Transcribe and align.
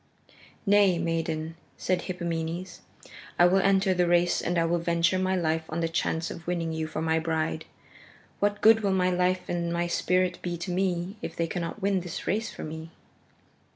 "Nay, 0.65 0.97
maiden," 0.97 1.57
said 1.77 2.01
Hippomenes, 2.01 2.79
"I 3.37 3.45
will 3.45 3.59
enter 3.59 3.93
the 3.93 4.07
race 4.07 4.41
and 4.41 4.57
I 4.57 4.65
will 4.65 4.79
venture 4.79 5.19
my 5.19 5.35
life 5.35 5.65
on 5.69 5.79
the 5.81 5.87
chance 5.87 6.31
of 6.31 6.47
winning 6.47 6.73
you 6.73 6.87
for 6.87 7.03
my 7.03 7.19
bride. 7.19 7.65
What 8.39 8.61
good 8.61 8.79
will 8.79 8.93
my 8.93 9.11
life 9.11 9.47
and 9.47 9.71
my 9.71 9.85
spirit 9.85 10.39
be 10.41 10.57
to 10.57 10.71
me 10.71 11.17
if 11.21 11.35
they 11.35 11.45
cannot 11.45 11.83
win 11.83 11.99
this 11.99 12.25
race 12.25 12.49
for 12.51 12.63
me?" 12.63 12.89